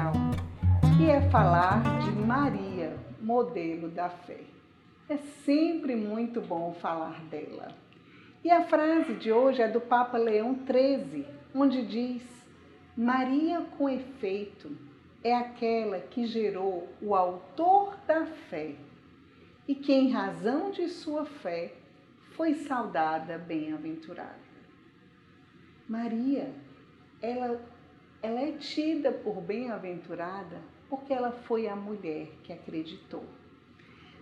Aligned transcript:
especial, 0.00 0.12
que 0.96 1.10
é 1.10 1.20
falar 1.30 1.82
de 2.00 2.10
Maria, 2.12 2.96
modelo 3.20 3.88
da 3.88 4.08
fé. 4.08 4.40
É 5.08 5.16
sempre 5.44 5.94
muito 5.94 6.40
bom 6.40 6.72
falar 6.80 7.20
dela. 7.24 7.68
E 8.42 8.50
a 8.50 8.64
frase 8.64 9.14
de 9.14 9.30
hoje 9.30 9.60
é 9.60 9.68
do 9.68 9.80
Papa 9.80 10.16
Leão 10.16 10.58
XIII, 10.66 11.26
onde 11.54 11.84
diz: 11.84 12.22
Maria, 12.96 13.60
com 13.76 13.88
efeito, 13.88 14.74
é 15.22 15.34
aquela 15.34 15.98
que 15.98 16.24
gerou 16.24 16.88
o 17.02 17.14
autor 17.14 17.96
da 18.06 18.24
fé 18.24 18.74
e 19.68 19.74
que, 19.74 19.92
em 19.92 20.10
razão 20.10 20.70
de 20.70 20.88
sua 20.88 21.26
fé, 21.26 21.74
foi 22.32 22.54
saudada 22.54 23.36
bem-aventurada. 23.36 24.50
Maria, 25.86 26.50
ela, 27.20 27.60
ela 28.22 28.40
é 28.40 28.52
tida 28.52 29.10
por 29.10 29.40
bem-aventurada 29.40 30.60
porque 30.88 31.12
ela 31.12 31.30
foi 31.30 31.68
a 31.68 31.76
mulher 31.76 32.28
que 32.42 32.52
acreditou. 32.52 33.24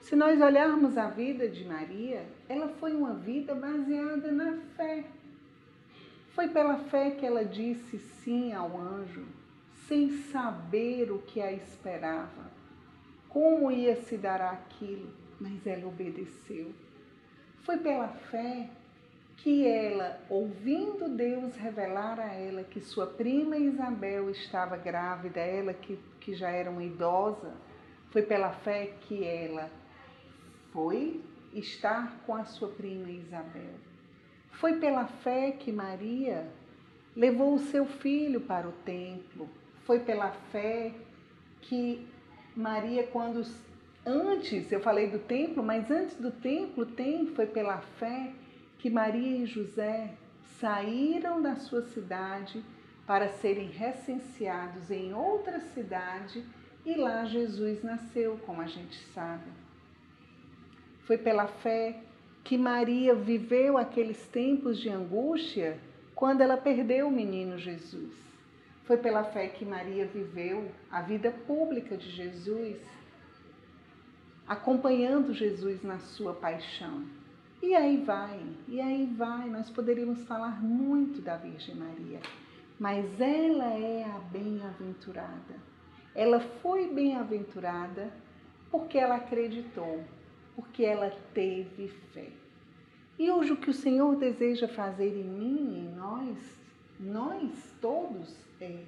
Se 0.00 0.16
nós 0.16 0.40
olharmos 0.40 0.98
a 0.98 1.08
vida 1.08 1.48
de 1.48 1.64
Maria, 1.64 2.26
ela 2.48 2.68
foi 2.68 2.94
uma 2.94 3.14
vida 3.14 3.54
baseada 3.54 4.30
na 4.32 4.58
fé. 4.76 5.04
Foi 6.30 6.48
pela 6.48 6.78
fé 6.78 7.12
que 7.12 7.24
ela 7.24 7.44
disse 7.44 7.98
sim 7.98 8.52
ao 8.52 8.76
anjo, 8.76 9.24
sem 9.86 10.10
saber 10.10 11.10
o 11.12 11.20
que 11.20 11.40
a 11.40 11.52
esperava, 11.52 12.50
como 13.28 13.70
ia 13.70 13.96
se 13.96 14.16
dar 14.16 14.40
aquilo, 14.40 15.08
mas 15.40 15.66
ela 15.66 15.86
obedeceu. 15.86 16.72
Foi 17.62 17.78
pela 17.78 18.08
fé 18.08 18.68
que 19.36 19.66
ela, 19.66 20.20
ouvindo 20.28 21.08
Deus 21.08 21.56
revelar 21.56 22.18
a 22.20 22.32
ela 22.32 22.64
que 22.64 22.80
sua 22.80 23.06
prima 23.06 23.56
Isabel 23.56 24.30
estava 24.30 24.76
grávida, 24.76 25.40
ela 25.40 25.74
que, 25.74 25.98
que 26.20 26.34
já 26.34 26.50
era 26.50 26.70
uma 26.70 26.82
idosa, 26.82 27.52
foi 28.10 28.22
pela 28.22 28.52
fé 28.52 28.92
que 29.00 29.24
ela 29.24 29.70
foi 30.72 31.20
estar 31.52 32.20
com 32.26 32.34
a 32.34 32.44
sua 32.44 32.68
prima 32.68 33.10
Isabel. 33.10 33.74
Foi 34.52 34.78
pela 34.78 35.06
fé 35.06 35.52
que 35.52 35.72
Maria 35.72 36.46
levou 37.14 37.54
o 37.54 37.58
seu 37.58 37.86
filho 37.86 38.40
para 38.40 38.68
o 38.68 38.72
templo. 38.72 39.48
Foi 39.84 40.00
pela 40.00 40.30
fé 40.30 40.92
que 41.60 42.06
Maria, 42.56 43.06
quando 43.06 43.44
antes, 44.06 44.70
eu 44.70 44.80
falei 44.80 45.08
do 45.08 45.18
templo, 45.18 45.62
mas 45.62 45.90
antes 45.90 46.14
do 46.16 46.30
templo 46.30 46.86
tem, 46.86 47.26
foi 47.28 47.46
pela 47.46 47.78
fé 47.78 48.32
que 48.84 48.90
Maria 48.90 49.38
e 49.38 49.46
José 49.46 50.12
saíram 50.60 51.40
da 51.40 51.56
sua 51.56 51.80
cidade 51.80 52.62
para 53.06 53.30
serem 53.30 53.68
recenseados 53.68 54.90
em 54.90 55.14
outra 55.14 55.58
cidade 55.58 56.44
e 56.84 56.94
lá 56.94 57.24
Jesus 57.24 57.82
nasceu, 57.82 58.38
como 58.44 58.60
a 58.60 58.66
gente 58.66 58.94
sabe. 59.14 59.50
Foi 61.06 61.16
pela 61.16 61.46
fé 61.46 61.98
que 62.44 62.58
Maria 62.58 63.14
viveu 63.14 63.78
aqueles 63.78 64.26
tempos 64.26 64.78
de 64.78 64.90
angústia 64.90 65.78
quando 66.14 66.42
ela 66.42 66.58
perdeu 66.58 67.08
o 67.08 67.10
menino 67.10 67.56
Jesus. 67.56 68.12
Foi 68.82 68.98
pela 68.98 69.24
fé 69.24 69.48
que 69.48 69.64
Maria 69.64 70.04
viveu 70.04 70.70
a 70.90 71.00
vida 71.00 71.30
pública 71.30 71.96
de 71.96 72.10
Jesus, 72.10 72.76
acompanhando 74.46 75.32
Jesus 75.32 75.82
na 75.82 75.98
sua 75.98 76.34
paixão. 76.34 77.23
E 77.66 77.74
aí 77.74 77.96
vai, 77.96 78.38
e 78.68 78.78
aí 78.78 79.06
vai, 79.06 79.48
nós 79.48 79.70
poderíamos 79.70 80.22
falar 80.24 80.62
muito 80.62 81.22
da 81.22 81.38
Virgem 81.38 81.74
Maria, 81.74 82.20
mas 82.78 83.18
ela 83.18 83.72
é 83.72 84.04
a 84.04 84.18
bem-aventurada. 84.30 85.54
Ela 86.14 86.40
foi 86.40 86.92
bem-aventurada 86.92 88.12
porque 88.70 88.98
ela 88.98 89.16
acreditou, 89.16 90.04
porque 90.54 90.84
ela 90.84 91.10
teve 91.32 91.88
fé. 92.12 92.28
E 93.18 93.30
hoje 93.30 93.52
o 93.52 93.56
que 93.56 93.70
o 93.70 93.74
Senhor 93.74 94.14
deseja 94.16 94.68
fazer 94.68 95.16
em 95.16 95.24
mim, 95.24 95.78
em 95.78 95.96
nós, 95.96 96.60
nós 97.00 97.74
todos, 97.80 98.36
é 98.60 98.84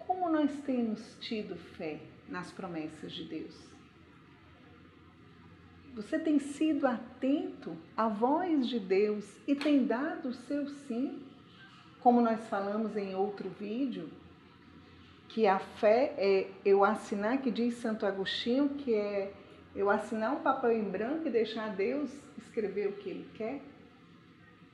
como 0.00 0.28
nós 0.28 0.52
temos 0.66 1.16
tido 1.18 1.56
fé 1.56 1.98
nas 2.28 2.52
promessas 2.52 3.10
de 3.10 3.24
Deus. 3.24 3.75
Você 5.96 6.18
tem 6.18 6.38
sido 6.38 6.86
atento 6.86 7.74
à 7.96 8.06
voz 8.06 8.68
de 8.68 8.78
Deus 8.78 9.24
e 9.48 9.54
tem 9.54 9.86
dado 9.86 10.28
o 10.28 10.34
seu 10.34 10.68
sim? 10.68 11.22
Como 12.00 12.20
nós 12.20 12.46
falamos 12.48 12.94
em 12.98 13.14
outro 13.14 13.48
vídeo, 13.48 14.10
que 15.26 15.46
a 15.46 15.58
fé 15.58 16.12
é 16.18 16.50
eu 16.66 16.84
assinar, 16.84 17.40
que 17.40 17.50
diz 17.50 17.76
Santo 17.76 18.04
Agostinho, 18.04 18.68
que 18.68 18.92
é 18.92 19.32
eu 19.74 19.88
assinar 19.88 20.34
um 20.34 20.40
papel 20.40 20.72
em 20.72 20.84
branco 20.84 21.28
e 21.28 21.30
deixar 21.30 21.74
Deus 21.74 22.12
escrever 22.36 22.88
o 22.88 22.92
que 22.92 23.08
Ele 23.08 23.30
quer. 23.32 23.62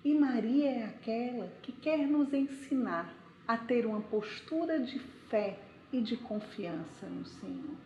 E 0.05 0.13
Maria 0.17 0.71
é 0.71 0.85
aquela 0.87 1.53
que 1.63 1.71
quer 1.71 2.05
nos 2.05 2.35
ensinar 2.35 3.15
a 3.47 3.57
ter 3.57 3.87
uma 3.87 4.01
postura 4.01 4.81
de 4.81 4.99
fé 5.31 5.57
e 5.93 6.01
de 6.01 6.17
confiança 6.17 7.07
no 7.07 7.25
Senhor. 7.25 7.77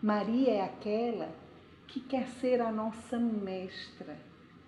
Maria 0.00 0.52
é 0.52 0.60
aquela 0.62 1.28
que 1.90 1.98
quer 1.98 2.28
ser 2.28 2.60
a 2.60 2.70
nossa 2.70 3.18
mestra. 3.18 4.16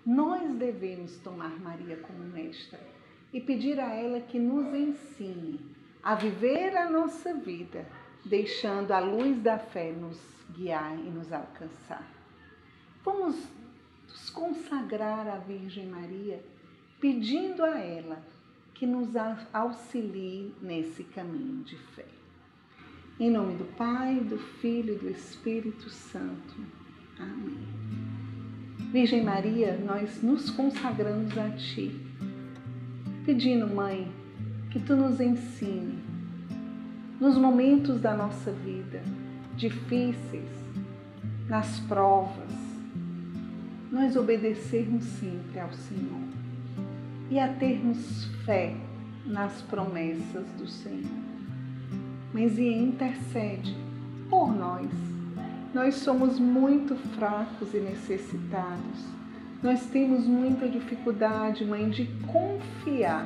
Nós 0.05 0.55
devemos 0.55 1.17
tomar 1.19 1.57
Maria 1.59 1.95
como 1.97 2.19
mestra 2.19 2.79
e 3.31 3.39
pedir 3.39 3.79
a 3.79 3.93
ela 3.93 4.19
que 4.19 4.37
nos 4.37 4.73
ensine 4.75 5.59
a 6.03 6.15
viver 6.15 6.75
a 6.75 6.89
nossa 6.89 7.33
vida, 7.33 7.87
deixando 8.25 8.91
a 8.91 8.99
luz 8.99 9.41
da 9.41 9.57
fé 9.57 9.93
nos 9.93 10.19
guiar 10.49 10.99
e 10.99 11.09
nos 11.09 11.31
alcançar. 11.31 12.05
Vamos 13.05 13.37
nos 14.09 14.29
consagrar 14.29 15.25
à 15.25 15.37
Virgem 15.37 15.87
Maria, 15.87 16.43
pedindo 16.99 17.63
a 17.63 17.79
ela 17.79 18.21
que 18.73 18.85
nos 18.85 19.15
auxilie 19.53 20.53
nesse 20.61 21.05
caminho 21.05 21.63
de 21.63 21.77
fé. 21.77 22.05
Em 23.17 23.31
nome 23.31 23.55
do 23.55 23.65
Pai, 23.77 24.19
do 24.19 24.37
Filho 24.37 24.95
e 24.95 24.97
do 24.97 25.09
Espírito 25.09 25.89
Santo. 25.89 26.82
Amém. 27.23 27.57
Virgem 28.91 29.23
Maria, 29.23 29.79
nós 29.85 30.21
nos 30.21 30.49
consagramos 30.49 31.37
a 31.37 31.49
Ti, 31.51 31.99
pedindo, 33.25 33.67
Mãe, 33.67 34.11
que 34.69 34.79
Tu 34.79 34.95
nos 34.95 35.19
ensine 35.19 36.03
nos 37.19 37.37
momentos 37.37 38.01
da 38.01 38.15
nossa 38.15 38.51
vida 38.51 39.01
difíceis, 39.55 40.49
nas 41.47 41.79
provas, 41.81 42.51
nós 43.91 44.15
obedecermos 44.15 45.03
sempre 45.03 45.59
ao 45.59 45.71
Senhor 45.71 46.27
e 47.29 47.39
a 47.39 47.47
termos 47.53 48.25
fé 48.45 48.75
nas 49.25 49.61
promessas 49.61 50.47
do 50.57 50.67
Senhor. 50.67 51.23
Mas 52.33 52.57
e 52.57 52.67
intercede 52.67 53.75
por 54.29 54.51
nós 54.53 55.12
nós 55.73 55.95
somos 55.95 56.39
muito 56.39 56.95
fracos 57.17 57.73
e 57.73 57.77
necessitados. 57.77 59.07
Nós 59.61 59.85
temos 59.87 60.27
muita 60.27 60.69
dificuldade, 60.69 61.65
mãe, 61.65 61.89
de 61.89 62.05
confiar. 62.27 63.25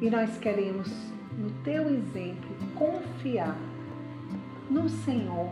E 0.00 0.08
nós 0.08 0.38
queremos, 0.38 0.90
no 1.36 1.50
teu 1.62 1.92
exemplo, 1.94 2.48
confiar 2.74 3.56
no 4.70 4.88
Senhor 4.88 5.50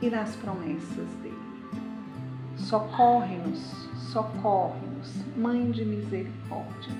e 0.00 0.08
nas 0.08 0.34
promessas 0.36 1.08
dele. 1.22 1.34
Socorre-nos, 2.56 3.88
socorre-nos, 4.10 5.24
Mãe 5.36 5.70
de 5.70 5.84
misericórdia, 5.84 6.92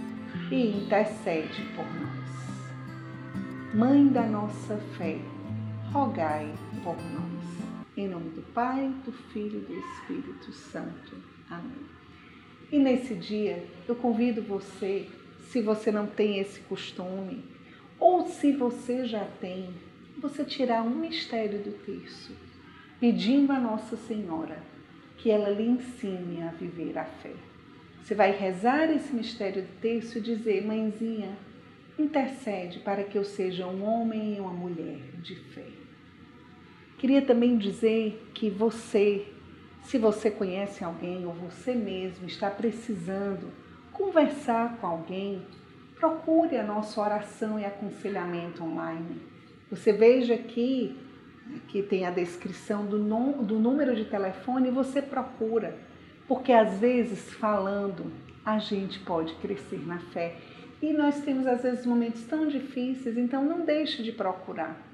e 0.51 0.83
intercede 0.83 1.65
por 1.77 1.87
nós. 2.01 3.75
Mãe 3.75 4.09
da 4.09 4.27
nossa 4.27 4.77
fé, 4.99 5.19
rogai 5.93 6.53
por 6.83 6.97
nós. 6.97 7.74
Em 7.97 8.09
nome 8.09 8.31
do 8.31 8.43
Pai, 8.53 8.93
do 9.05 9.13
Filho 9.13 9.59
e 9.59 9.73
do 9.73 9.79
Espírito 9.79 10.53
Santo. 10.53 11.17
Amém. 11.49 11.87
E 12.73 12.79
nesse 12.79 13.15
dia, 13.15 13.65
eu 13.87 13.95
convido 13.95 14.43
você, 14.43 15.09
se 15.49 15.63
você 15.63 15.93
não 15.93 16.07
tem 16.07 16.41
esse 16.41 16.59
costume, 16.61 17.45
ou 18.01 18.27
se 18.27 18.51
você 18.51 19.05
já 19.07 19.25
tem, 19.41 19.71
você 20.19 20.45
tirar 20.45 20.83
um 20.83 20.91
mistério 20.91 21.61
do 21.61 21.71
terço, 21.85 22.33
pedindo 22.99 23.53
a 23.53 23.61
Nossa 23.61 23.97
Senhora 23.97 24.61
que 25.17 25.31
ela 25.31 25.51
lhe 25.51 25.65
ensine 25.65 26.43
a 26.43 26.51
viver 26.51 26.99
a 26.99 27.05
fé. 27.05 27.33
Você 28.03 28.15
vai 28.15 28.33
rezar 28.33 28.91
esse 28.91 29.15
mistério 29.15 29.63
do 29.63 29.81
terço 29.81 30.19
e 30.19 30.21
dizer, 30.21 30.67
mãezinha, 30.67 31.39
intercede 31.97 32.81
para 32.81 33.05
que 33.05 33.17
eu 33.17 33.25
seja 33.25 33.69
um 33.69 33.85
homem 33.85 34.37
e 34.37 34.41
uma 34.41 34.53
mulher 34.53 34.99
de 35.23 35.37
fé. 35.37 35.84
Queria 37.05 37.21
também 37.21 37.59
dizer 37.59 38.31
que 38.33 38.49
você, 38.49 39.27
se 39.83 39.99
você 39.99 40.31
conhece 40.31 40.83
alguém 40.83 41.27
ou 41.27 41.35
você 41.35 41.75
mesmo 41.75 42.27
está 42.27 42.49
precisando 42.49 43.49
conversar 43.93 44.79
com 44.79 44.87
alguém, 44.87 45.43
procure 46.01 46.57
a 46.57 46.63
nossa 46.63 46.99
oração 46.99 47.61
e 47.61 47.65
aconselhamento 47.67 48.65
online. 48.65 49.21
Você 49.71 49.93
veja 49.93 50.33
aqui 50.33 50.97
que 51.69 51.83
tem 51.83 52.07
a 52.07 52.11
descrição 52.11 52.87
do, 52.87 52.97
do 53.43 53.59
número 53.59 53.95
de 53.95 54.07
telefone 54.07 54.69
e 54.69 54.73
você 54.73 55.03
procura, 55.03 55.77
porque 56.27 56.53
às 56.53 56.79
vezes 56.79 57.35
falando 57.35 58.11
a 58.47 58.59
gente 58.59 58.99
pode 59.01 59.35
crescer 59.35 59.87
na 59.87 59.99
fé 59.99 60.37
e 60.81 60.91
nós 60.95 61.21
temos 61.21 61.47
às 61.47 61.63
vezes 61.63 61.85
momentos 61.85 62.25
tão 62.25 62.49
difíceis, 62.49 63.19
então 63.19 63.45
não 63.45 63.63
deixe 63.63 64.03
de 64.03 64.11
procurar. 64.11 64.94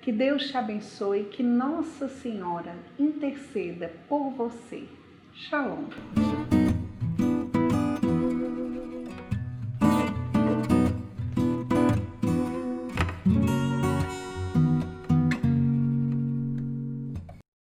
Que 0.00 0.12
Deus 0.12 0.48
te 0.48 0.56
abençoe, 0.56 1.24
que 1.24 1.42
Nossa 1.42 2.08
Senhora 2.08 2.74
interceda 2.98 3.92
por 4.08 4.30
você. 4.30 4.84
Shalom. 5.34 5.86